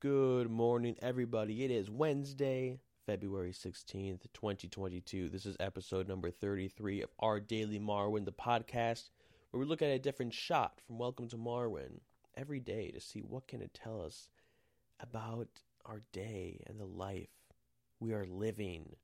[0.00, 1.64] Good morning, everybody.
[1.64, 5.28] It is Wednesday, February 16th, 2022.
[5.28, 9.10] This is episode number 33 of our Daily Marwen, the podcast,
[9.50, 11.98] where we look at a different shot from Welcome to Marwen
[12.36, 14.28] every day to see what can it tell us
[15.00, 15.48] about
[15.84, 17.34] our day and the life
[17.98, 18.94] we are living.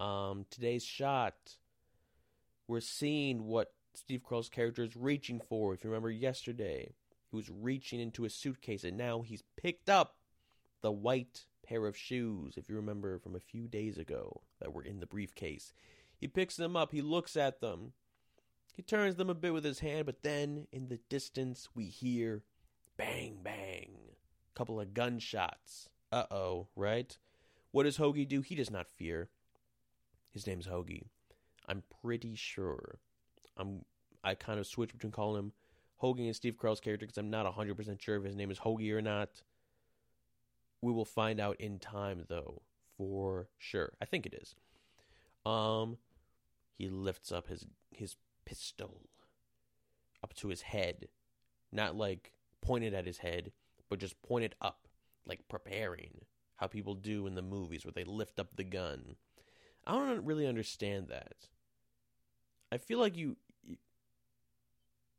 [0.00, 1.56] Um, today's shot,
[2.66, 5.74] we're seeing what Steve Carell's character is reaching for.
[5.74, 6.92] If you remember yesterday,
[7.30, 10.16] he was reaching into a suitcase, and now he's picked up
[10.80, 14.82] the white pair of shoes, if you remember from a few days ago, that were
[14.82, 15.72] in the briefcase.
[16.18, 17.92] He picks them up, he looks at them,
[18.78, 22.44] he turns them a bit with his hand, but then in the distance we hear
[22.96, 23.90] bang, bang,
[24.54, 25.88] a couple of gunshots.
[26.12, 27.18] Uh oh, right?
[27.72, 28.40] What does Hoagie do?
[28.40, 29.28] He does not fear.
[30.32, 31.06] His name's Hoagie.
[31.66, 32.98] I'm pretty sure.
[33.56, 33.84] I'm.
[34.24, 35.52] I kind of switch between calling him
[36.02, 38.92] Hoagie and Steve Carell's character because I'm not 100% sure if his name is Hoagie
[38.92, 39.42] or not.
[40.80, 42.62] We will find out in time, though,
[42.96, 43.92] for sure.
[44.00, 44.54] I think it is.
[45.44, 45.98] Um,
[46.76, 49.08] he lifts up his his pistol
[50.22, 51.08] up to his head,
[51.72, 53.52] not like pointed at his head,
[53.88, 54.88] but just pointed up,
[55.26, 56.20] like preparing,
[56.56, 59.16] how people do in the movies where they lift up the gun.
[59.86, 61.48] I don't really understand that.
[62.70, 63.36] I feel like you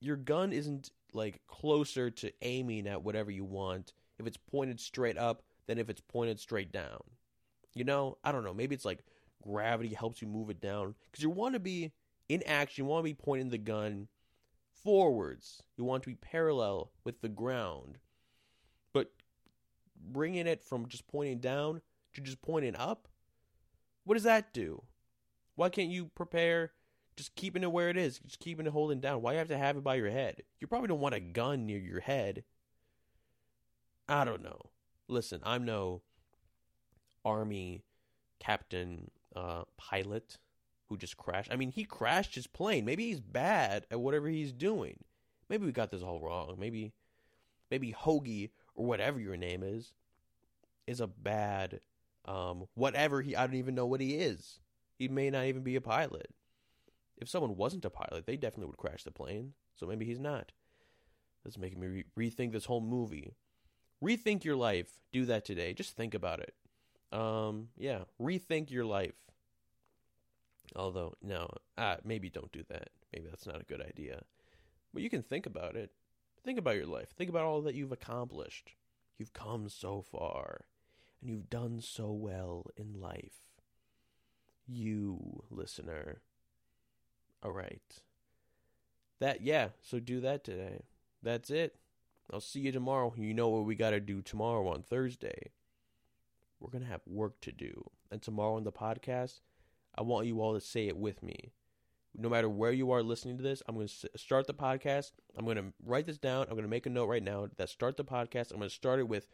[0.00, 5.18] your gun isn't like closer to aiming at whatever you want if it's pointed straight
[5.18, 7.00] up than if it's pointed straight down.
[7.74, 8.54] You know, I don't know.
[8.54, 9.04] Maybe it's like
[9.42, 11.92] gravity helps you move it down because you want to be
[12.28, 12.84] in action.
[12.84, 14.08] You want to be pointing the gun
[14.82, 15.62] forwards.
[15.76, 17.98] You want to be parallel with the ground,
[18.92, 19.10] but
[20.10, 21.80] bringing it from just pointing down
[22.14, 23.08] to just pointing up.
[24.04, 24.82] What does that do?
[25.56, 26.72] Why can't you prepare
[27.16, 29.22] just keeping it where it is, just keeping it holding down.
[29.22, 30.42] Why you have to have it by your head?
[30.60, 32.44] You probably don't want a gun near your head.
[34.08, 34.70] I don't know.
[35.08, 36.02] Listen, I'm no
[37.24, 37.84] army
[38.38, 40.38] captain uh, pilot
[40.88, 41.50] who just crashed.
[41.50, 42.84] I mean, he crashed his plane.
[42.84, 44.98] Maybe he's bad at whatever he's doing.
[45.48, 46.56] Maybe we got this all wrong.
[46.58, 46.92] Maybe,
[47.70, 49.92] maybe Hoagie or whatever your name is,
[50.86, 51.80] is a bad,
[52.26, 53.34] um, whatever he.
[53.34, 54.60] I don't even know what he is.
[54.98, 56.30] He may not even be a pilot.
[57.18, 59.54] If someone wasn't a pilot, they definitely would crash the plane.
[59.74, 60.52] So maybe he's not.
[61.44, 63.34] That's making me re- rethink this whole movie.
[64.02, 65.00] Rethink your life.
[65.12, 65.72] Do that today.
[65.72, 66.54] Just think about it.
[67.12, 69.14] Um, yeah, rethink your life.
[70.74, 72.90] Although, no, ah, maybe don't do that.
[73.12, 74.22] Maybe that's not a good idea.
[74.92, 75.92] But you can think about it.
[76.44, 77.10] Think about your life.
[77.16, 78.74] Think about all that you've accomplished.
[79.18, 80.66] You've come so far,
[81.20, 83.40] and you've done so well in life.
[84.66, 86.20] You, listener,
[87.42, 87.80] all right.
[89.20, 90.82] That yeah, so do that today.
[91.22, 91.76] That's it.
[92.32, 93.14] I'll see you tomorrow.
[93.16, 95.50] You know what we got to do tomorrow on Thursday.
[96.60, 97.90] We're going to have work to do.
[98.10, 99.40] And tomorrow on the podcast,
[99.96, 101.52] I want you all to say it with me.
[102.18, 105.12] No matter where you are listening to this, I'm going to start the podcast.
[105.36, 106.42] I'm going to write this down.
[106.44, 108.50] I'm going to make a note right now that start the podcast.
[108.50, 109.28] I'm going to start it with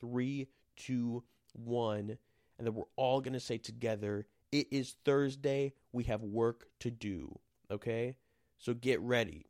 [0.00, 2.16] three, two, one,
[2.58, 5.74] and then we're all going to say together, It is Thursday.
[5.92, 7.38] We have work to do.
[7.70, 8.16] Okay?
[8.58, 9.46] So get ready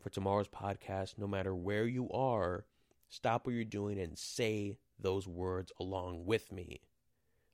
[0.00, 1.18] for tomorrow's podcast.
[1.18, 2.66] No matter where you are,
[3.08, 6.80] stop what you're doing and say those words along with me.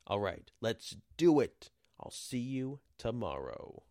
[0.07, 1.71] All right, let's do it.
[2.01, 3.85] I'll see you tomorrow.